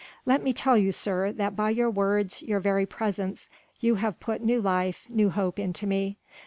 [0.25, 3.51] "Let me tell you, sir, that by your words, your very presence,
[3.81, 6.17] you have put new life, new hope into me.